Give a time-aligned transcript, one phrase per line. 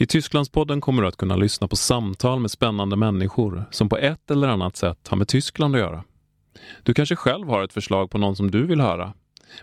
[0.00, 4.30] I Tysklandspodden kommer du att kunna lyssna på samtal med spännande människor som på ett
[4.30, 6.04] eller annat sätt har med Tyskland att göra.
[6.82, 9.14] Du kanske själv har ett förslag på någon som du vill höra?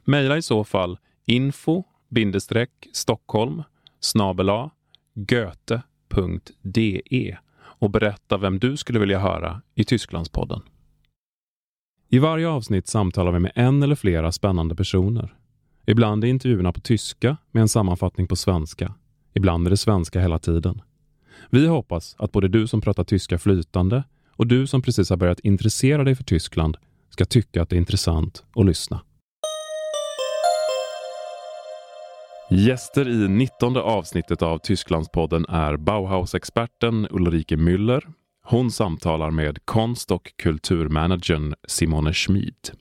[0.03, 1.83] Mejla i så fall info
[2.93, 3.63] Stockholm
[3.99, 4.69] snabela
[5.13, 7.01] goethe.de
[7.57, 10.61] och berätta vem du skulle vilja höra i Tysklandspodden.
[12.09, 15.35] I varje avsnitt samtalar vi med en eller flera spännande personer.
[15.85, 18.93] Ibland är intervjuerna på tyska med en sammanfattning på svenska.
[19.35, 20.81] Ibland är det svenska hela tiden.
[21.49, 25.39] Vi hoppas att både du som pratar tyska flytande och du som precis har börjat
[25.39, 26.77] intressera dig för Tyskland
[27.09, 29.01] ska tycka att det är intressant att lyssna.
[32.49, 38.01] Gäster i 19 avsnittet av Tysklandspodden är Bauhaus-experten Ulrike Müller.
[38.43, 42.71] Hon samtalar med konst och kulturmanagern Simone Schmid.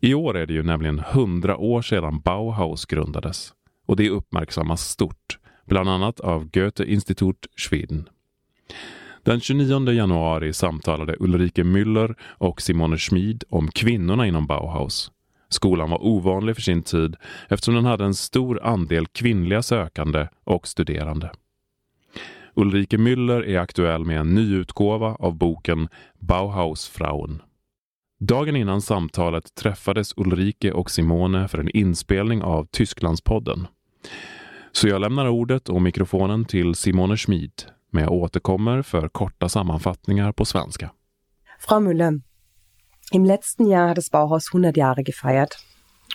[0.00, 3.52] I år är det ju nämligen 100 år sedan Bauhaus grundades
[3.86, 5.23] och det uppmärksammas stort,
[5.64, 8.08] bland annat av Goethe Institut Schweden.
[9.22, 15.10] Den 29 januari samtalade Ulrike Müller och Simone Schmid om kvinnorna inom Bauhaus
[15.54, 17.16] Skolan var ovanlig för sin tid
[17.48, 21.30] eftersom den hade en stor andel kvinnliga sökande och studerande.
[22.54, 27.42] Ulrike Müller är aktuell med en nyutgåva av boken Bauhausfrauen.
[28.20, 33.66] Dagen innan samtalet träffades Ulrike och Simone för en inspelning av Tysklandspodden.
[34.76, 37.52] Så jag lämnar ordet och mikrofonen till Simone Schmid,
[37.90, 40.90] men jag återkommer för korta sammanfattningar på svenska.
[41.58, 42.20] Frau Müller,
[43.12, 45.56] Im letzten Jahr hat das Bauhaus 100 Jahre gefeiert.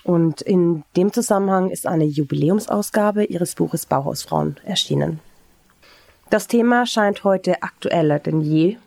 [0.03, 5.19] Und in dem Zusammenhang ist eine Jubiläumsausgabe ihres Buches Bauhausfrauen erschienen.
[6.29, 8.77] Das Thema scheint heute aktueller denn je.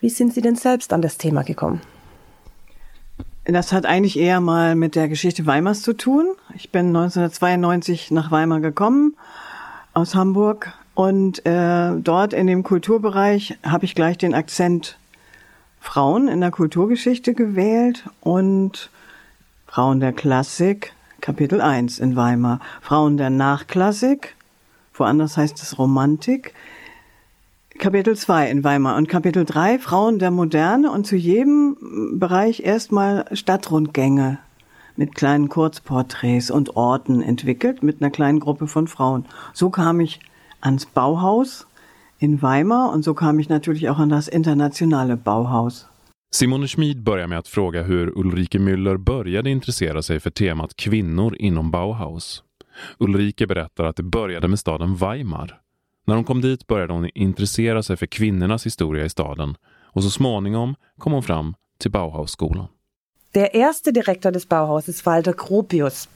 [0.00, 1.80] Wie sind Sie denn selbst an das Thema gekommen?
[3.44, 6.26] Das hat eigentlich eher mal mit der Geschichte Weimars zu tun.
[6.54, 9.16] Ich bin 1992 nach Weimar gekommen
[9.94, 14.96] aus Hamburg und äh, dort in dem Kulturbereich habe ich gleich den Akzent
[15.80, 18.90] Frauen in der Kulturgeschichte gewählt und
[19.66, 22.60] Frauen der Klassik, Kapitel 1 in Weimar.
[22.80, 24.36] Frauen der Nachklassik,
[24.94, 26.54] woanders heißt es Romantik,
[27.82, 31.76] Kapitel 2 in Weimar und Kapitel 3 Frauen der Moderne und zu jedem
[32.12, 34.38] Bereich erstmal Stadtrundgänge
[34.94, 39.24] mit kleinen Kurzporträts und Orten entwickelt mit einer kleinen Gruppe von Frauen.
[39.52, 40.20] So kam ich
[40.60, 41.66] ans Bauhaus
[42.20, 45.88] in Weimar und so kam ich natürlich auch an das internationale Bauhaus.
[46.30, 51.36] Simone Schmid börjar med att fråga hur Ulrike Müller började intressera sig för temat kvinnor
[51.36, 52.44] inom Bauhaus.
[52.98, 55.62] Ulrike berättar att det började med staden Weimar.
[56.04, 60.10] När hon kom dit började hon intressera sig för kvinnornas historia i staden och så
[60.10, 62.68] småningom kom hon fram till Bauhausskolan.
[63.34, 66.08] Der erste Direktor des Bauhauses, Walter Gropius,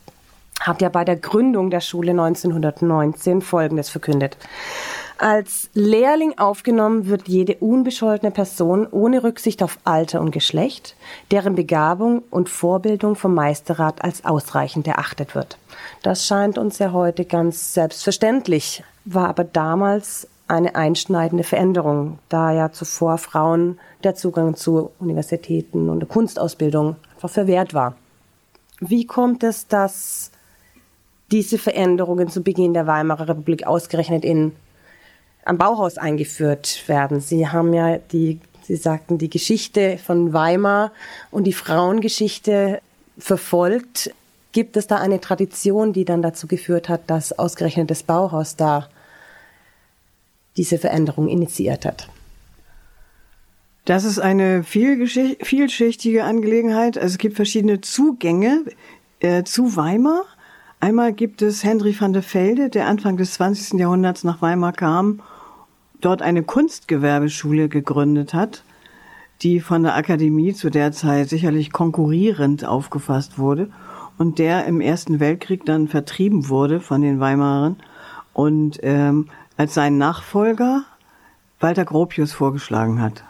[0.61, 4.37] hat ja bei der Gründung der Schule 1919 Folgendes verkündet.
[5.19, 10.95] Als Lehrling aufgenommen wird jede unbescholtene Person ohne Rücksicht auf Alter und Geschlecht,
[11.31, 15.57] deren Begabung und Vorbildung vom Meisterrat als ausreichend erachtet wird.
[16.03, 22.71] Das scheint uns ja heute ganz selbstverständlich, war aber damals eine einschneidende Veränderung, da ja
[22.71, 27.97] zuvor Frauen der Zugang zu Universitäten und Kunstausbildung einfach verwehrt war.
[28.81, 30.31] Wie kommt es, dass
[31.33, 34.53] diese Veränderungen zu Beginn der Weimarer Republik ausgerechnet in
[35.47, 37.21] am Bauhaus eingeführt werden.
[37.21, 40.93] Sie haben ja die, Sie sagten, die Geschichte von Weimar
[41.31, 42.81] und die Frauengeschichte
[43.17, 44.13] verfolgt.
[44.51, 48.89] Gibt es da eine Tradition, die dann dazu geführt hat, dass ausgerechnet das Bauhaus da
[50.57, 52.09] diese Veränderung initiiert hat?
[53.85, 56.99] Das ist eine vielschichtige Angelegenheit.
[56.99, 58.65] Also es gibt verschiedene Zugänge
[59.21, 60.25] äh, zu Weimar.
[60.81, 63.79] Einmal gibt es Henry van der Velde, der Anfang des 20.
[63.79, 65.23] Jahrhunderts nach Weimar kam
[66.01, 68.63] dort eine Kunstgewerbeschule gegründet hat,
[69.43, 73.71] die von der Akademie zu der Zeit sicherlich konkurrierend aufgefasst wurde
[74.19, 77.77] und der im Ersten Weltkrieg dann vertrieben wurde von den Weimarern
[78.33, 80.85] und ähm, als seinen Nachfolger
[81.61, 83.25] Walter Gropius vorgeschlagen hat.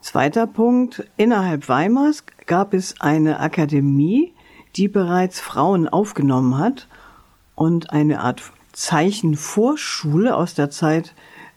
[0.00, 4.34] Zweiter Punkt, innerhalb Weimars gab es eine Akademie,
[4.76, 6.88] die bereits Frauen aufgenommen hat
[7.54, 11.14] und eine Art Zeichenvorschule aus der Zeit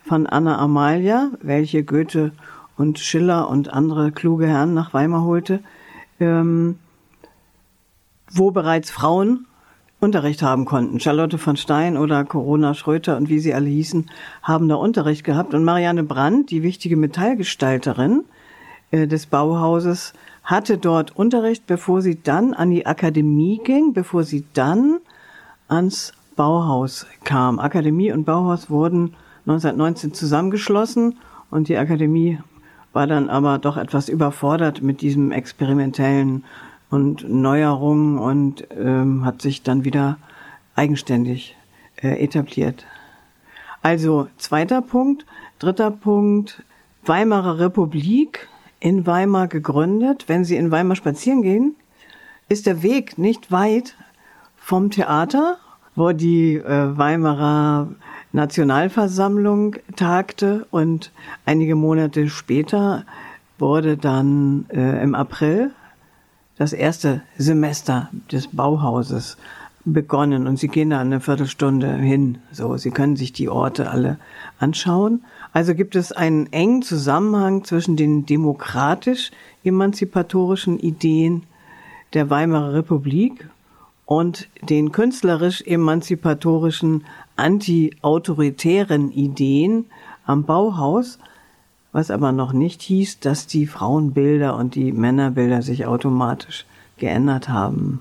[0.08, 2.32] von Anna Amalia, welche Goethe
[2.78, 5.60] und Schiller und andere kluge Herren nach Weimar holte,
[6.18, 6.78] ähm,
[8.32, 9.46] wo bereits Frauen
[10.00, 10.98] Unterricht haben konnten.
[10.98, 14.06] Charlotte von Stein oder Corona Schröter und wie sie alle hießen,
[14.42, 15.52] haben da Unterricht gehabt.
[15.52, 18.24] Und Marianne Brandt, die wichtige Metallgestalterin
[18.90, 24.46] äh, des Bauhauses, hatte dort Unterricht, bevor sie dann an die Akademie ging, bevor sie
[24.54, 25.00] dann
[25.68, 27.58] ans Bauhaus kam.
[27.58, 29.14] Akademie und Bauhaus wurden
[29.48, 31.16] 1919 zusammengeschlossen
[31.50, 32.38] und die Akademie
[32.92, 36.44] war dann aber doch etwas überfordert mit diesem experimentellen
[36.90, 40.18] und Neuerungen und ähm, hat sich dann wieder
[40.74, 41.56] eigenständig
[41.96, 42.84] äh, etabliert.
[43.82, 45.24] Also zweiter Punkt.
[45.58, 46.62] Dritter Punkt,
[47.04, 48.48] Weimarer Republik
[48.80, 50.24] in Weimar gegründet.
[50.28, 51.74] Wenn Sie in Weimar spazieren gehen,
[52.48, 53.96] ist der Weg nicht weit
[54.56, 55.56] vom Theater,
[55.96, 57.88] wo die äh, Weimarer
[58.32, 61.12] Nationalversammlung tagte und
[61.46, 63.04] einige Monate später
[63.58, 65.70] wurde dann äh, im April
[66.56, 69.36] das erste Semester des Bauhauses
[69.84, 72.38] begonnen und sie gehen da eine Viertelstunde hin.
[72.52, 74.18] So, sie können sich die Orte alle
[74.58, 75.24] anschauen.
[75.52, 81.44] Also gibt es einen engen Zusammenhang zwischen den demokratisch-emanzipatorischen Ideen
[82.12, 83.48] der Weimarer Republik
[84.08, 87.04] und den künstlerisch-emanzipatorischen
[87.36, 89.84] anti-autoritären Ideen
[90.24, 91.18] am Bauhaus,
[91.92, 96.64] was aber noch nicht hieß, dass die Frauenbilder und die Männerbilder sich automatisch
[96.96, 98.00] geändert haben.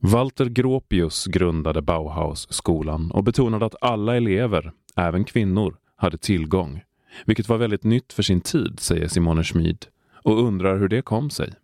[0.00, 6.82] Walter Gropius grundade Bauhausskolan och betonade att alla elever, även kvinnor, hade tillgång.
[7.26, 9.86] Vilket var väldigt nytt för sin tid, säger Simone Schmid
[10.22, 11.54] och undrar hur det kom sig.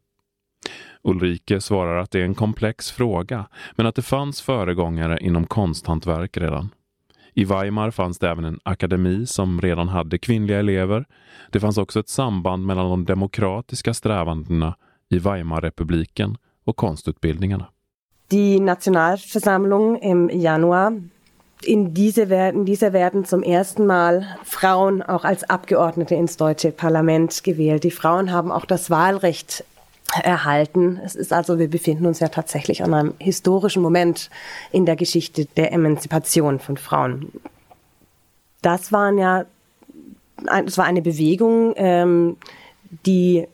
[1.04, 3.46] Ulrike svarar att det är en komplex fråga,
[3.76, 6.70] men att det fanns föregångare inom konsthantverk redan.
[7.34, 11.04] I Weimar fanns det även en akademi som redan hade kvinnliga elever.
[11.50, 14.76] Det fanns också ett samband mellan de demokratiska strävandena
[15.08, 17.66] i Weimarrepubliken och konstutbildningarna.
[18.30, 21.02] Die Nationalversammlung im Januar
[21.62, 27.44] in diese werden, dieser werden zum ersten Mal Frauen auch als Abgeordnete ins deutsche Parlament
[27.44, 27.84] gewählt.
[27.84, 29.64] Die Frauen haben auch das Wahlrecht
[30.22, 31.00] erhalten.
[31.04, 34.30] Es ist also, wir befinden uns ja tatsächlich an einem historischen Moment
[34.72, 37.32] in der Geschichte der Emanzipation von Frauen.
[38.62, 39.44] Das waren ja,
[40.66, 42.36] es war eine Bewegung, ähm,
[43.06, 43.46] die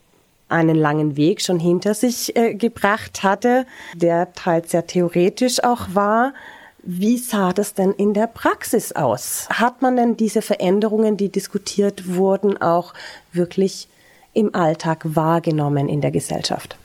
[0.49, 6.35] einen langen Weg schon hinter sich äh, gebracht hatte, der teils sehr theoretisch auch war.
[6.83, 9.49] Wie sah das denn in der Praxis aus?
[9.51, 12.95] Hat man denn diese Veränderungen, die diskutiert wurden, auch
[13.33, 13.89] wirklich
[14.33, 16.77] im Alltag wahrgenommen in der Gesellschaft?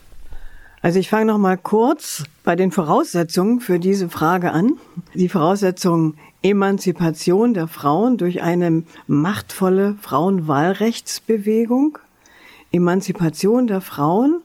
[0.81, 4.73] Also ich fange noch mal kurz bei den Voraussetzungen für diese Frage an.
[5.15, 6.13] Die Voraussetzung
[6.43, 11.97] Emanzipation der Frauen durch eine machtvolle Frauenwahlrechtsbewegung,
[12.71, 14.41] Emanzipation der Frauen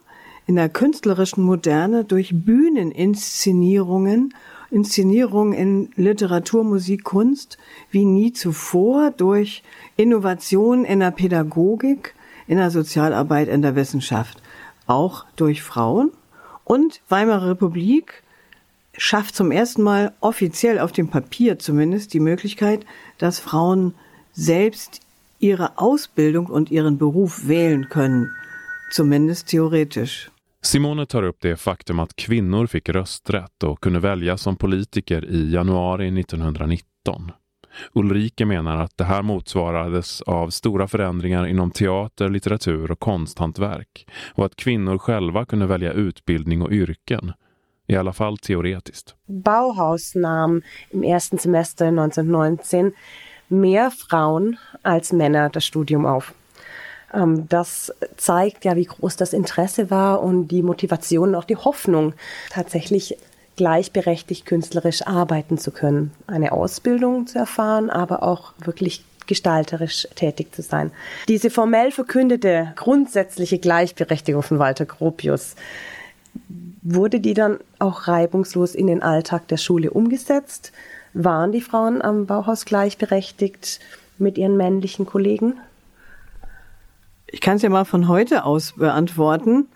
[0.47, 4.33] in der künstlerischen Moderne durch Bühneninszenierungen,
[4.71, 7.59] Inszenierungen in Literatur, Musik, Kunst
[7.91, 9.63] wie nie zuvor, durch
[9.97, 12.15] Innovation in der Pädagogik,
[12.51, 14.43] in der Sozialarbeit, in der Wissenschaft,
[14.89, 16.11] auch durch Frauen.
[16.65, 18.25] Und Weimarer Republik
[18.99, 22.85] schafft zum ersten Mal offiziell auf dem Papier zumindest die Möglichkeit,
[23.19, 23.95] dass Frauen
[24.33, 25.01] selbst
[25.39, 28.33] ihre Ausbildung und ihren Beruf wählen können,
[28.91, 30.29] zumindest theoretisch.
[30.61, 35.53] Simone tar upp det faktum att kvinnor fick rösträtt och kunde väljas som politiker i
[35.53, 37.33] januari 1919.
[37.93, 44.45] Ulrike menar att det här motsvarades av stora förändringar inom teater, litteratur och konsthantverk och
[44.45, 47.33] att kvinnor själva kunde välja utbildning och yrken.
[47.87, 49.15] I alla fall teoretiskt.
[49.27, 52.93] Bauhaus nahm im ersten Semester 1919
[53.49, 56.35] mehr Frauen als Männer das Studium auf.
[57.15, 61.57] Ähm, das zeigt ja, wie groß das Interesse war und die Motivation und auch die
[61.57, 62.15] Hoffnung,
[62.51, 63.17] tatsächlich
[63.61, 70.63] gleichberechtigt künstlerisch arbeiten zu können, eine Ausbildung zu erfahren, aber auch wirklich gestalterisch tätig zu
[70.63, 70.93] sein.
[71.29, 75.57] Diese formell verkündete grundsätzliche Gleichberechtigung von Walter Gropius,
[76.81, 80.73] wurde die dann auch reibungslos in den Alltag der Schule umgesetzt?
[81.13, 83.79] Waren die Frauen am Bauhaus gleichberechtigt
[84.17, 85.61] mit ihren männlichen Kollegen?
[87.27, 89.69] Ich kann es ja mal von heute aus beantworten.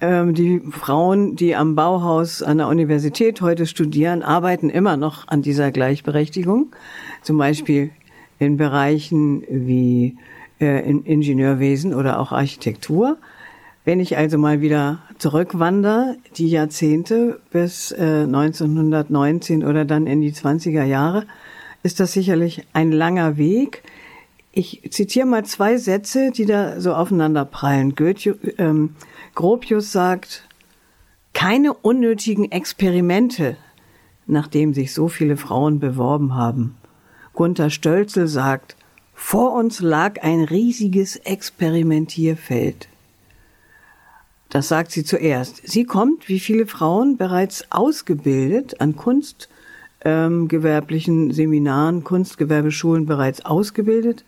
[0.00, 5.42] Ähm, die Frauen, die am Bauhaus an der Universität heute studieren, arbeiten immer noch an
[5.42, 6.68] dieser Gleichberechtigung.
[7.22, 7.90] Zum Beispiel
[8.38, 10.16] in Bereichen wie
[10.60, 13.18] äh, in Ingenieurwesen oder auch Architektur.
[13.84, 20.32] Wenn ich also mal wieder zurückwandere, die Jahrzehnte bis äh, 1919 oder dann in die
[20.32, 21.26] 20er Jahre,
[21.82, 23.82] ist das sicherlich ein langer Weg.
[24.52, 27.94] Ich zitiere mal zwei Sätze, die da so aufeinander prallen.
[27.94, 28.94] Goethe, ähm,
[29.40, 30.46] Gropius sagt,
[31.32, 33.56] keine unnötigen Experimente,
[34.26, 36.76] nachdem sich so viele Frauen beworben haben.
[37.32, 38.76] Gunther Stölzel sagt,
[39.14, 42.88] vor uns lag ein riesiges Experimentierfeld.
[44.50, 45.66] Das sagt sie zuerst.
[45.66, 54.22] Sie kommt, wie viele Frauen, bereits ausgebildet an kunstgewerblichen ähm, Seminaren, Kunstgewerbeschulen bereits ausgebildet,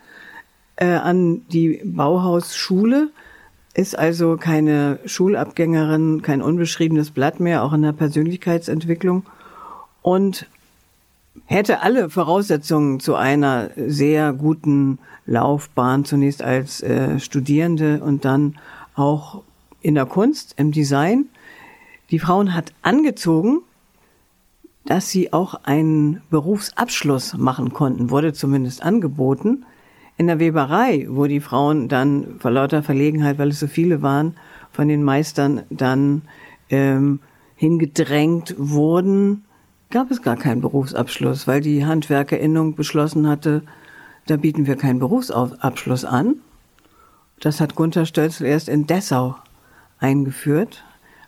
[0.76, 3.10] äh, an die Bauhausschule,
[3.74, 9.24] ist also keine Schulabgängerin, kein unbeschriebenes Blatt mehr, auch in der Persönlichkeitsentwicklung
[10.02, 10.46] und
[11.46, 18.56] hätte alle Voraussetzungen zu einer sehr guten Laufbahn, zunächst als äh, Studierende und dann
[18.94, 19.42] auch
[19.80, 21.26] in der Kunst, im Design.
[22.10, 23.60] Die Frauen hat angezogen,
[24.84, 29.64] dass sie auch einen Berufsabschluss machen konnten, wurde zumindest angeboten.
[30.16, 34.36] In der Weberei, wo die Frauen dann vor lauter Verlegenheit, weil es so viele waren,
[34.70, 36.22] von den Meistern dann
[36.70, 37.20] ähm,
[37.56, 39.44] hingedrängt wurden,
[39.90, 43.62] gab es gar keinen Berufsabschluss, weil die Handwerkerinnung beschlossen hatte,
[44.26, 46.36] da bieten wir keinen Berufsabschluss an.
[47.40, 49.36] Das hat Gunther Stölzel erst in Dessau
[49.98, 50.84] eingeführt,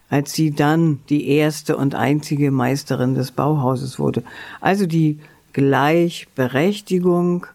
[0.08, 4.22] als sie dann die erste und einzige Meisterin des Bauhauses wurde.
[4.60, 5.18] Also die
[5.52, 7.46] Gleichberechtigung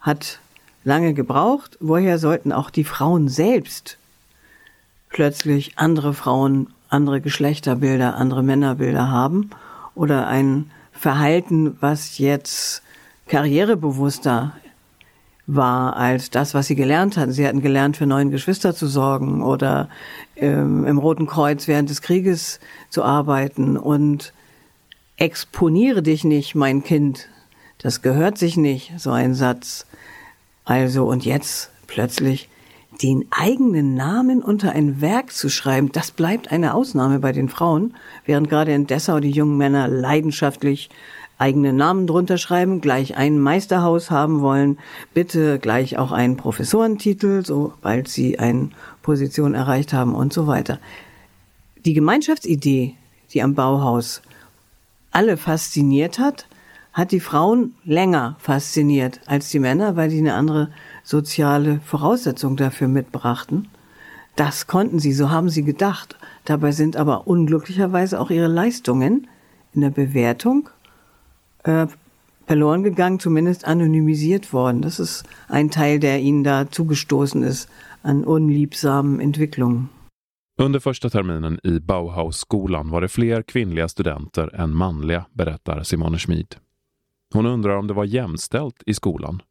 [0.00, 0.40] hat
[0.84, 1.76] lange gebraucht.
[1.80, 3.98] Woher sollten auch die Frauen selbst
[5.08, 9.50] plötzlich andere Frauen, andere Geschlechterbilder, andere Männerbilder haben
[9.94, 12.82] oder ein Verhalten, was jetzt
[13.26, 14.52] karrierebewusster
[15.46, 17.32] war als das, was sie gelernt hatten.
[17.32, 19.88] Sie hatten gelernt, für neun Geschwister zu sorgen oder
[20.36, 24.32] ähm, im Roten Kreuz während des Krieges zu arbeiten und
[25.16, 27.28] exponiere dich nicht, mein Kind.
[27.78, 29.86] Das gehört sich nicht, so ein Satz.
[30.70, 32.48] Also, und jetzt plötzlich
[33.02, 37.96] den eigenen Namen unter ein Werk zu schreiben, das bleibt eine Ausnahme bei den Frauen,
[38.24, 40.88] während gerade in Dessau die jungen Männer leidenschaftlich
[41.38, 44.78] eigene Namen drunter schreiben, gleich ein Meisterhaus haben wollen,
[45.12, 48.70] bitte gleich auch einen Professorentitel, sobald sie eine
[49.02, 50.78] Position erreicht haben und so weiter.
[51.84, 52.94] Die Gemeinschaftsidee,
[53.32, 54.22] die am Bauhaus
[55.10, 56.46] alle fasziniert hat,
[56.92, 60.70] hat die Frauen länger fasziniert als die Männer, weil die eine andere
[61.04, 63.68] soziale Voraussetzung dafür mitbrachten.
[64.36, 66.16] Das konnten sie, so haben sie gedacht.
[66.44, 69.26] Dabei sind aber unglücklicherweise auch ihre Leistungen
[69.72, 70.68] in der Bewertung
[71.64, 71.86] äh,
[72.46, 74.82] verloren gegangen, zumindest anonymisiert worden.
[74.82, 77.68] Das ist ein Teil, der ihnen da zugestoßen ist
[78.02, 79.90] an unliebsamen Entwicklungen.
[80.58, 86.56] Under första terminen i Bauhausskolan var det fler kvinnliga studenter än manliga, berättar Simone Schmid.
[87.34, 89.42] Hon undrar om det var jämställt i skolan.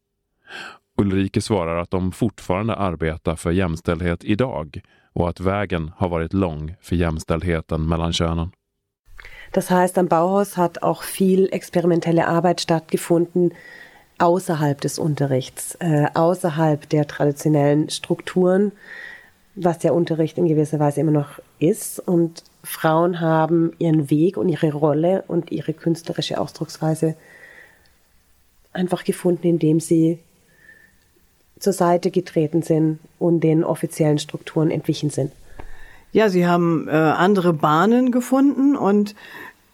[0.97, 4.81] Ulrike svarar att de fortfarande arbetar för jämställdhet idag
[5.13, 8.51] och att vägen har varit lång för jämställdheten mellan könen.
[9.51, 13.51] Das heißt, am Bauhaus hat auch viel experimentelle Arbeit stattgefunden
[14.19, 18.71] außerhalb des Unterrichts, äh, außerhalb der traditionellen Strukturen,
[19.55, 21.99] was der Unterricht in gewisser Weise immer noch ist.
[21.99, 27.15] Und Frauen haben ihren Weg und ihre Rolle und ihre künstlerische Ausdrucksweise
[28.79, 30.19] einfach gefunden, indem sie
[31.59, 35.31] zur Seite getreten sind und den offiziellen Strukturen entwichen sind.
[36.11, 39.13] Ja, sie haben äh, andere Bahnen gefunden und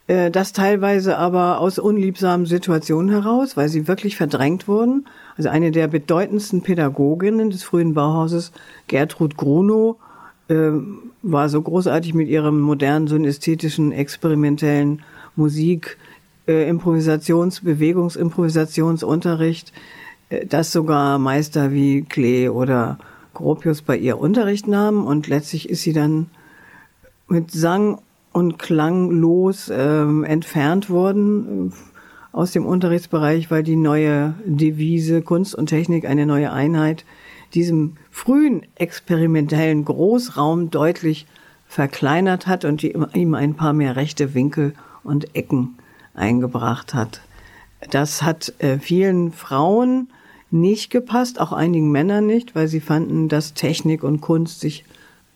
[0.07, 5.07] äh, das teilweise aber aus unliebsamen Situationen heraus, weil sie wirklich verdrängt wurden.
[5.37, 8.51] Also eine der bedeutendsten Pädagoginnen des frühen Bauhauses,
[8.87, 9.97] Gertrud Grunow,
[10.49, 10.71] äh,
[11.21, 15.03] war so großartig mit ihrem modernen, so ästhetischen, experimentellen
[15.35, 15.97] Musik,
[16.47, 19.73] äh, Improvisations-, Bewegungsimprovisationsunterricht,
[20.29, 22.97] äh, dass sogar Meister wie Klee oder
[23.33, 26.27] Gropius bei ihr Unterricht nahmen und letztlich ist sie dann
[27.27, 27.99] mit Sang
[28.31, 31.73] und klanglos ähm, entfernt worden äh,
[32.31, 37.05] aus dem Unterrichtsbereich, weil die neue Devise Kunst und Technik eine neue Einheit
[37.53, 41.25] diesem frühen experimentellen Großraum deutlich
[41.67, 44.73] verkleinert hat und ihm ein paar mehr rechte Winkel
[45.03, 45.74] und Ecken
[46.15, 47.21] eingebracht hat.
[47.91, 50.09] Das hat äh, vielen Frauen
[50.51, 54.85] nicht gepasst, auch einigen Männern nicht, weil sie fanden, dass Technik und Kunst sich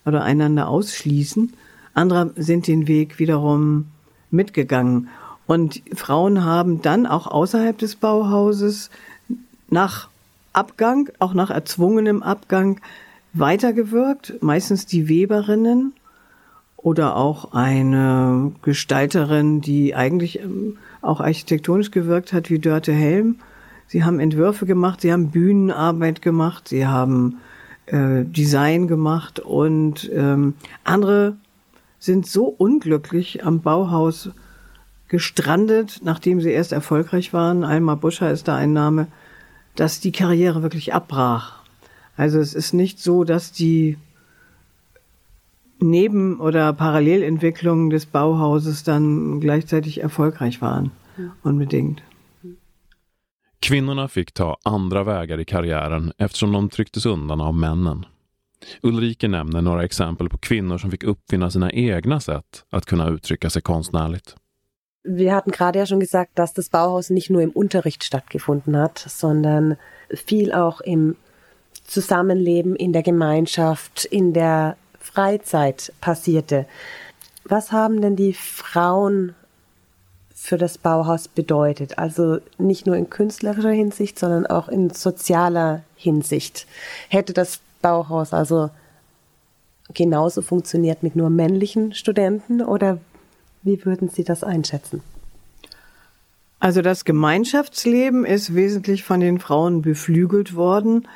[0.05, 1.53] oder einander ausschließen.
[1.93, 3.87] Andere sind den Weg wiederum
[4.31, 5.09] mitgegangen.
[5.47, 8.89] Und Frauen haben dann auch außerhalb des Bauhauses
[9.69, 10.07] nach
[10.53, 12.79] Abgang, auch nach erzwungenem Abgang,
[13.33, 14.41] weitergewirkt.
[14.41, 15.93] Meistens die Weberinnen
[16.81, 23.37] oder auch eine Gestalterin, die eigentlich ähm, auch architektonisch gewirkt hat, wie Dörte Helm
[23.89, 27.39] Sie haben Entwürfe gemacht, sie haben Bühnenarbeit gemacht, sie haben
[27.87, 31.37] äh, Design gemacht und ähm, andere
[31.97, 34.29] sind so unglücklich am Bauhaus
[35.07, 37.63] gestrandet, nachdem sie erst erfolgreich waren.
[37.63, 39.07] Alma Buscher ist da ein Name,
[39.75, 41.63] dass die Karriere wirklich abbrach.
[42.15, 43.97] Also es ist nicht so, dass die
[45.79, 50.91] Neben- oder Parallelentwicklungen des Bauhauses dann gleichzeitig erfolgreich waren.
[51.43, 52.03] Unbedingt.
[53.61, 58.05] Kvinnorna fick ta andra vägar i karriären eftersom de trycktes undan av männen.
[58.81, 63.49] Ulrike nämner några exempel på kvinnor som fick uppfinna sina egna sätt att kunna uttrycka
[63.49, 64.35] sig konstnärligt.
[65.03, 68.97] Wir hatten gerade ja schon gesagt, dass das Bauhaus nicht nur im Unterricht stattgefunden hat,
[68.97, 69.77] sondern
[70.25, 71.15] viel auch im
[71.85, 74.75] Zusammenleben, in der Gemeinschaft, in der
[75.11, 76.65] Freizeit passierte.
[77.43, 79.33] Was haben denn die Frauen
[80.35, 81.97] für das Bauhaus bedeutet?
[81.97, 86.67] Also nicht nur in künstlerischer Hinsicht, sondern auch in sozialer Hinsicht.
[87.09, 88.69] Hätte das Bauhaus also
[89.93, 92.99] genauso funktioniert mit nur männlichen Studenten oder
[93.63, 95.01] wie würden Sie das einschätzen?
[96.59, 101.07] Also das Gemeinschaftsleben ist wesentlich von den Frauen beflügelt worden.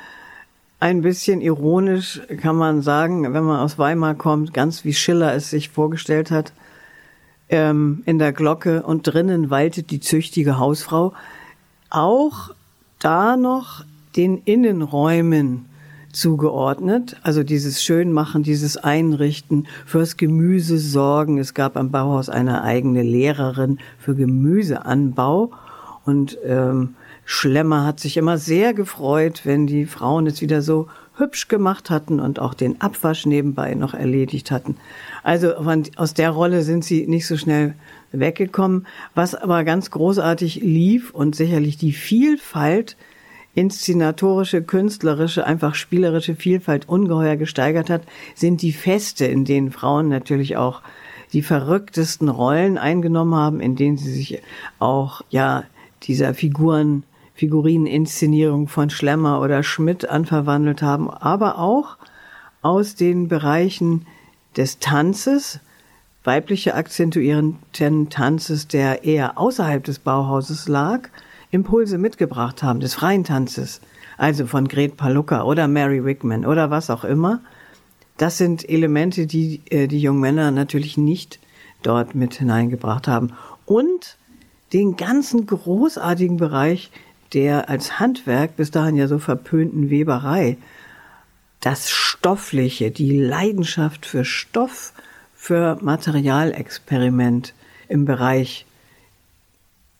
[0.80, 5.50] Ein bisschen ironisch kann man sagen, wenn man aus Weimar kommt, ganz wie Schiller es
[5.50, 6.52] sich vorgestellt hat,
[7.48, 11.12] ähm, in der Glocke und drinnen waltet die züchtige Hausfrau.
[11.90, 12.50] Auch
[12.98, 13.84] da noch
[14.16, 15.66] den Innenräumen
[16.14, 17.16] zugeordnet.
[17.22, 21.38] Also dieses Schönmachen, dieses Einrichten, fürs Gemüse sorgen.
[21.38, 25.50] Es gab am Bauhaus eine eigene Lehrerin für Gemüseanbau
[26.04, 31.48] und ähm, Schlemmer hat sich immer sehr gefreut, wenn die Frauen es wieder so hübsch
[31.48, 34.76] gemacht hatten und auch den Abwasch nebenbei noch erledigt hatten.
[35.22, 35.54] Also
[35.96, 37.74] aus der Rolle sind sie nicht so schnell
[38.12, 38.86] weggekommen.
[39.14, 42.96] Was aber ganz großartig lief und sicherlich die Vielfalt
[43.54, 48.02] inszenatorische, künstlerische, einfach spielerische Vielfalt ungeheuer gesteigert hat,
[48.34, 50.82] sind die Feste, in denen Frauen natürlich auch
[51.32, 54.42] die verrücktesten Rollen eingenommen haben, in denen sie sich
[54.80, 55.64] auch, ja,
[56.02, 61.96] dieser Figuren, Figurininszenierung von Schlemmer oder Schmidt anverwandelt haben, aber auch
[62.62, 64.06] aus den Bereichen
[64.56, 65.60] des Tanzes,
[66.22, 71.08] weibliche akzentuierenden Tanzes, der eher außerhalb des Bauhauses lag,
[71.50, 73.80] Impulse mitgebracht haben des freien Tanzes,
[74.16, 77.40] also von Gret Palucca oder Mary Wickman oder was auch immer,
[78.16, 81.40] das sind Elemente, die äh, die jungen Männer natürlich nicht
[81.82, 83.32] dort mit hineingebracht haben.
[83.66, 84.16] Und
[84.72, 86.90] den ganzen großartigen Bereich
[87.34, 90.56] der als Handwerk bis dahin ja so verpönten Weberei,
[91.60, 94.92] das Stoffliche, die Leidenschaft für Stoff,
[95.34, 97.54] für Materialexperiment
[97.88, 98.66] im Bereich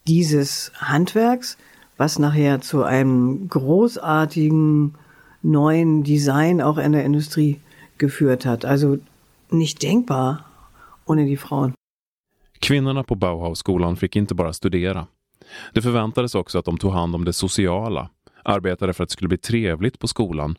[0.06, 1.56] dieses Handwerks,
[1.96, 4.94] was nachher zu einem großartigen
[5.42, 7.60] neuen Design auch in der Industrie
[7.98, 8.64] geführt hat.
[8.64, 8.98] Also
[9.50, 10.44] nicht denkbar
[11.06, 11.74] ohne die Frauen.
[12.60, 15.08] Kvinnorna på Bauhausskolan fick inte bara studera.
[15.72, 18.10] Det förväntades också att de tog hand om det sociala,
[18.42, 20.56] arbetade för att det skulle bli trevligt på skolan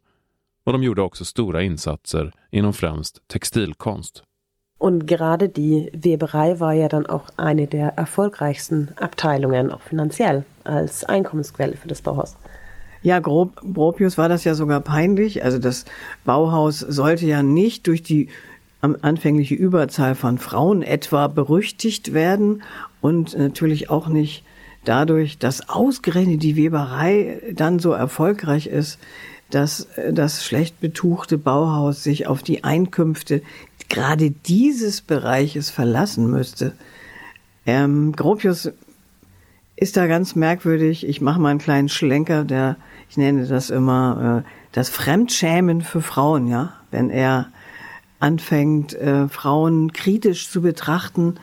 [0.65, 4.24] och de gjorde också stora insatser inom främst textilkonst.
[4.78, 11.04] Und gerade die Weberei war ja dann auch eine der erfolgreichsten Abteilungen, auch finanziell, als
[11.06, 12.36] Einkommensquelle für das Bauhaus.
[13.02, 15.43] Ja, grob, Gropius war das ja sogar peinlich.
[15.43, 15.86] Also das
[16.26, 18.30] Bauhaus sollte ja nicht durch die
[18.82, 22.63] anfängliche Überzahl von Frauen etwa berüchtigt werden
[23.02, 24.43] und natürlich auch nicht
[24.86, 29.00] dadurch, dass ausgerechnet die Weberei dann so erfolgreich ist,
[29.50, 33.41] dass das schlecht betuchte Bauhaus sich auf die Einkünfte
[33.89, 36.74] gerade dieses Bereiches verlassen müsste.
[37.65, 38.71] Ähm, Gropius
[39.76, 41.06] ist da ganz merkwürdig.
[41.06, 42.78] Ich mache mal einen kleinen Schlenker, der,
[43.10, 46.74] ich nenne das immer, äh, das Fremdschämen für Frauen, ja.
[46.91, 47.50] Wenn er
[48.19, 51.36] anfängt, äh, Frauen kritisch zu betrachten,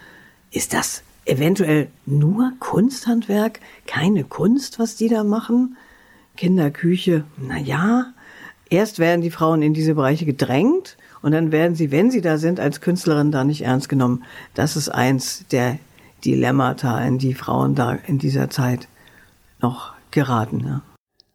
[0.50, 5.76] ist das eventuell nur Kunsthandwerk, keine Kunst, was die da machen?
[6.37, 8.12] Kinderküche, na ja.
[8.70, 12.38] Erst werden die Frauen in diese Bereiche gedrängt und dann werden sie, wenn sie da
[12.38, 14.24] sind, als Künstlerin da nicht ernst genommen.
[14.54, 15.78] Das ist eins der
[16.24, 18.88] Dilemmata, in die Frauen da in dieser Zeit
[19.61, 20.61] noch geraten.
[20.64, 20.82] Ja.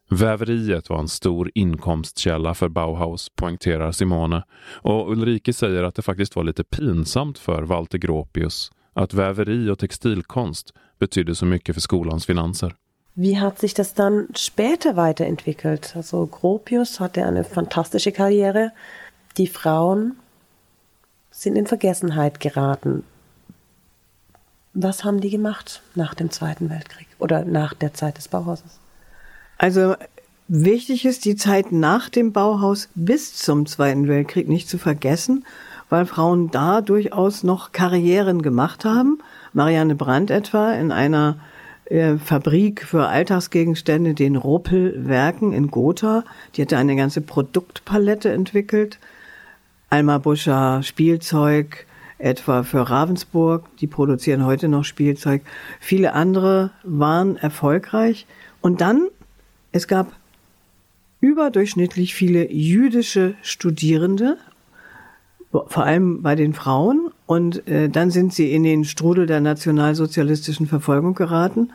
[0.09, 4.43] Väveriet var en stor inkomstkälla för Bauhaus, poängterar Simone.
[4.81, 9.79] Och Ulrike säger att det faktiskt var lite pinsamt för Walter Gropius att väveri och
[9.79, 12.75] textilkonst betydde så mycket för skolans finanser.
[13.13, 15.93] Wie hat sich das dann später weiterentwickelt?
[15.95, 18.71] Also Gropius hatte eine fantastische Karriere.
[19.37, 20.15] Die Frauen
[21.31, 23.03] sind in Vergessenheit geraten.
[24.73, 28.79] Was haben die gemacht nach dem Zweiten Weltkrieg oder nach der Zeit des Bauhauses?
[29.57, 29.95] Also
[30.47, 35.43] wichtig ist die Zeit nach dem Bauhaus bis zum Zweiten Weltkrieg nicht zu vergessen,
[35.89, 39.19] weil Frauen da durchaus noch Karrieren gemacht haben.
[39.53, 41.37] Marianne Brandt etwa in einer
[41.85, 46.23] äh, Fabrik für Alltagsgegenstände, den Ruppelwerken in Gotha.
[46.55, 48.99] Die hatte eine ganze Produktpalette entwickelt.
[49.89, 51.85] Alma Buscher Spielzeug,
[52.17, 55.43] etwa für Ravensburg, die produzieren heute noch Spielzeug.
[55.79, 58.25] Viele andere waren erfolgreich.
[58.59, 59.07] Und dann,
[59.71, 60.11] es gab
[61.21, 64.37] überdurchschnittlich viele jüdische Studierende,
[65.67, 67.11] vor allem bei den Frauen.
[67.25, 71.71] Und äh, dann sind sie in den Strudel der nationalsozialistischen Verfolgung geraten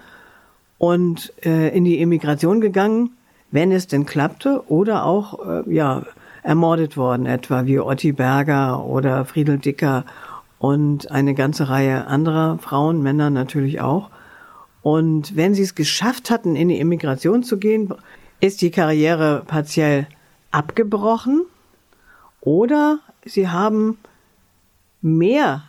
[0.79, 3.11] und äh, in die Emigration gegangen,
[3.51, 6.03] wenn es denn klappte, oder auch äh, ja
[6.43, 10.05] ermordet worden, etwa wie Otti Berger oder Friedel Dicker
[10.59, 14.11] und eine ganze Reihe anderer Frauen, Männer natürlich auch.
[14.83, 17.95] Und wenn sie es geschafft hatten, in die Immigration zu gehen,
[18.41, 20.09] ist die Karriere partiell
[20.51, 21.43] abgebrochen
[22.41, 23.99] oder sie haben
[25.01, 25.65] mehr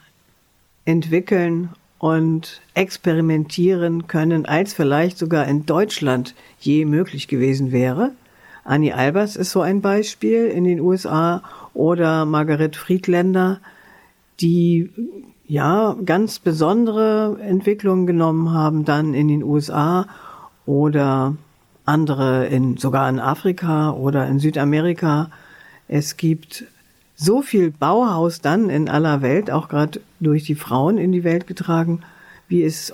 [0.86, 8.12] entwickeln und experimentieren können, als vielleicht sogar in Deutschland je möglich gewesen wäre.
[8.66, 13.60] Annie Albers ist so ein Beispiel in den USA oder Margaret Friedländer,
[14.40, 14.90] die
[15.48, 20.08] ja ganz besondere Entwicklungen genommen haben dann in den USA
[20.66, 21.36] oder
[21.86, 25.30] andere in sogar in Afrika oder in Südamerika.
[25.88, 26.66] Es gibt
[27.24, 31.48] so viel Bauhaus dann in aller Welt, auch gerade durch die Frauen in die Welt
[31.48, 32.02] getragen,
[32.48, 32.94] wie es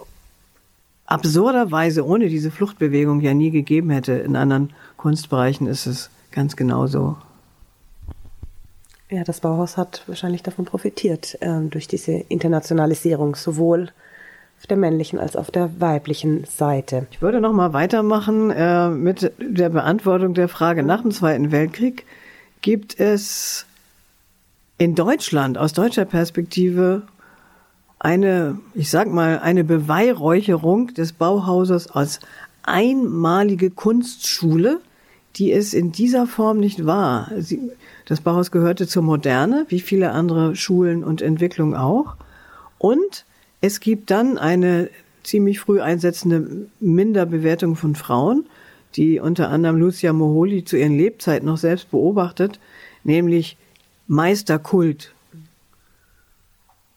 [1.08, 4.13] absurderweise ohne diese Fluchtbewegung ja nie gegeben hätte.
[4.13, 7.18] In anderen Kunstbereichen ist es ganz genauso.
[9.10, 13.89] Ja, das Bauhaus hat wahrscheinlich davon profitiert, ähm, durch diese Internationalisierung, sowohl
[14.60, 17.08] auf der männlichen als auf der weiblichen Seite.
[17.10, 22.06] Ich würde noch mal weitermachen äh, mit der Beantwortung der Frage nach dem Zweiten Weltkrieg.
[22.62, 23.65] Gibt es
[24.80, 27.04] in Deutschland aus deutscher Perspektive
[28.00, 32.22] eine, ich sag mal, eine Beweihräucherung des Bauhauses als
[32.63, 34.80] einmalige Kunstschule,
[35.36, 37.30] die es in dieser Form nicht war.
[37.39, 37.60] Sie,
[38.06, 42.15] das Bauhaus gehörte zur Moderne, wie viele andere Schulen und Entwicklungen auch.
[42.78, 43.26] Und
[43.60, 44.89] es gibt dann eine
[45.24, 48.46] ziemlich früh einsetzende Minderbewertung von Frauen,
[48.96, 52.62] die unter anderem Lucia Moholi zu ihren Lebzeiten noch selbst beobachtet,
[53.04, 53.58] nämlich
[54.12, 55.13] Meisterkult,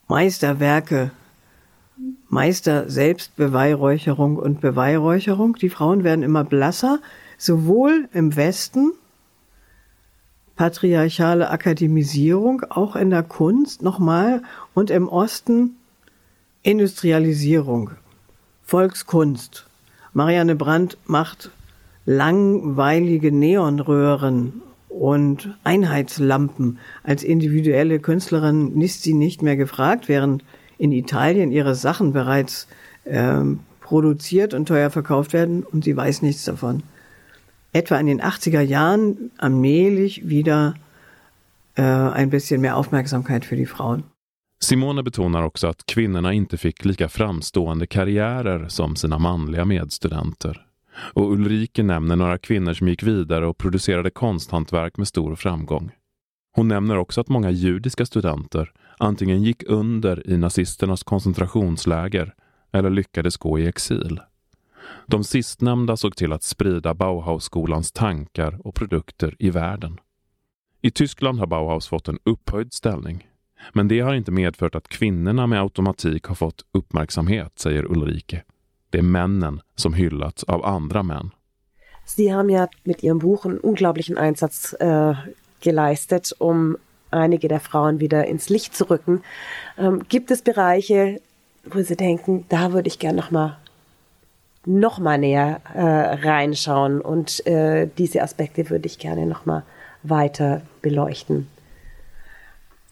[0.08, 1.10] Meisterwerke,
[2.30, 5.56] Meister Selbstbeweihräucherung und Beweihräucherung.
[5.56, 7.00] Die Frauen werden immer blasser,
[7.36, 8.92] sowohl im Westen
[10.56, 15.76] patriarchale Akademisierung, auch in der Kunst nochmal, und im Osten
[16.62, 17.90] Industrialisierung,
[18.62, 19.66] Volkskunst.
[20.14, 21.50] Marianne Brandt macht
[22.06, 24.62] langweilige Neonröhren
[24.98, 26.78] und Einheitslampen.
[27.02, 30.44] Als individuelle Künstlerin ist sie nicht mehr gefragt, während
[30.78, 32.68] in Italien ihre Sachen bereits
[33.04, 33.42] äh,
[33.80, 36.82] produziert und teuer verkauft werden und sie weiß nichts davon
[37.72, 40.74] etwa in den 80er Jahren allmählich wieder
[41.74, 44.04] äh, ein bisschen mehr Aufmerksamkeit für die Frauen.
[44.58, 50.66] Simone betonar också att kvinnorna inte fick lika framstående karriärer som sina manliga medstudenter.
[50.94, 55.90] Och Ulrike nämner några kvinnor som gick vidare och producerade konsthantverk med stor framgång.
[56.54, 62.34] Hon nämner också att många judiska studenter antingen gick under i nazisternas koncentrationsläger
[62.72, 64.20] eller lyckades gå i exil.
[65.06, 69.98] De sistnämnda såg till att sprida Bauhausskolans tankar och produkter i världen.
[70.82, 73.26] I Tyskland har Bauhaus fått en upphöjd ställning.
[73.72, 78.42] Men det har inte medfört att kvinnorna med automatik har fått uppmärksamhet, säger Ulrike.
[78.92, 81.30] Det är männen som hyllats av andra män.
[82.04, 85.14] Sie haben ja mit Ihrem Buch einen unglaublichen Einsatz äh,
[85.60, 86.76] geleistet, um
[87.10, 89.22] einige der Frauen wieder ins Licht zu rücken.
[89.78, 91.20] Ähm, gibt es Bereiche,
[91.64, 93.56] wo Sie denken, da würde ich gerne noch mal
[94.64, 99.64] noch mal näher äh, reinschauen und äh, diese Aspekte würde ich gerne noch mal
[100.04, 101.48] weiter beleuchten.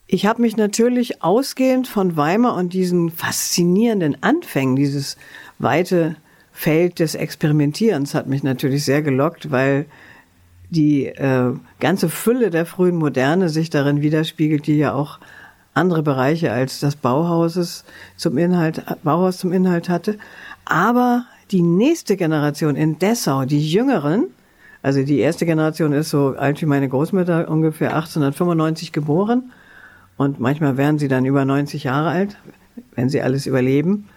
[0.08, 5.16] Ich habe mich natürlich ausgehend von Weimar und diesen faszinierenden Anfängen, dieses
[5.60, 6.16] weite
[6.52, 9.86] Feld des Experimentierens hat mich natürlich sehr gelockt, weil
[10.70, 15.18] die äh, ganze Fülle der frühen Moderne sich darin widerspiegelt, die ja auch
[15.74, 17.84] andere Bereiche als das Bauhauses
[18.16, 20.18] zum Inhalt, Bauhaus zum Inhalt hatte.
[20.64, 24.26] Aber die nächste Generation in Dessau, die Jüngeren,
[24.82, 29.52] also die erste Generation ist so alt wie meine Großmutter, ungefähr 1895 geboren.
[30.16, 32.36] Und manchmal werden sie dann über 90 Jahre alt,
[32.94, 34.08] wenn sie alles überleben.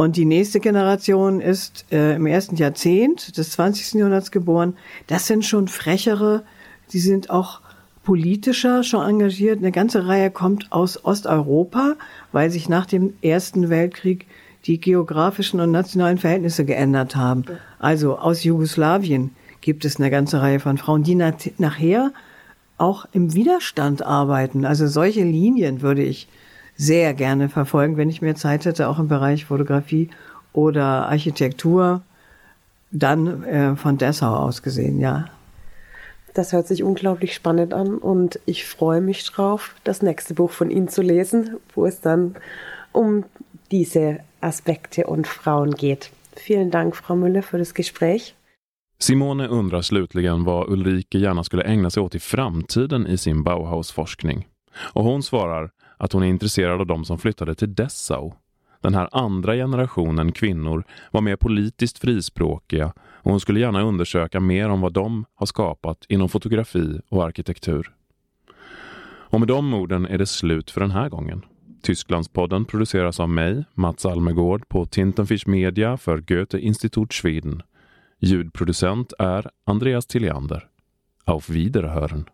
[0.00, 3.98] Und die nächste Generation ist äh, im ersten Jahrzehnt des 20.
[3.98, 4.74] Jahrhunderts geboren.
[5.08, 6.42] Das sind schon frechere,
[6.94, 7.60] die sind auch
[8.02, 9.58] politischer schon engagiert.
[9.58, 11.96] Eine ganze Reihe kommt aus Osteuropa,
[12.32, 14.26] weil sich nach dem Ersten Weltkrieg
[14.64, 17.44] die geografischen und nationalen Verhältnisse geändert haben.
[17.78, 22.10] Also aus Jugoslawien gibt es eine ganze Reihe von Frauen, die nachher
[22.78, 24.64] auch im Widerstand arbeiten.
[24.64, 26.26] Also solche Linien würde ich
[26.80, 30.08] sehr gerne verfolgen, wenn ich mehr Zeit hätte, auch im Bereich Fotografie
[30.54, 32.00] oder Architektur.
[32.90, 35.26] Dann äh, von Dessau aus gesehen, ja.
[36.32, 40.70] Das hört sich unglaublich spannend an und ich freue mich drauf, das nächste Buch von
[40.70, 42.36] Ihnen zu lesen, wo es dann
[42.92, 43.24] um
[43.70, 46.10] diese Aspekte und Frauen geht.
[46.34, 48.34] Vielen Dank, Frau Müller, för das Gespräch.
[48.98, 54.46] Simone undrar slutligen vad Ulrike gärna skulle ägna sig åt i framtiden i sin Bauhaus-forskning.
[54.94, 58.32] Och hon svarar att hon är intresserad av de som flyttade till Dessau.
[58.80, 64.68] Den här andra generationen kvinnor var mer politiskt frispråkiga och hon skulle gärna undersöka mer
[64.68, 67.92] om vad de har skapat inom fotografi och arkitektur.
[69.02, 71.44] Och med de orden är det slut för den här gången.
[71.82, 77.62] Tysklandspodden produceras av mig, Mats Almegård, på Tintenfisch Media för Goethe Institut Schweden.
[78.18, 80.68] Ljudproducent är Andreas Tilliander.
[81.24, 82.24] Auf Wiederhören!